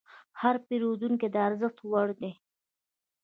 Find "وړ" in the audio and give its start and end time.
1.91-2.07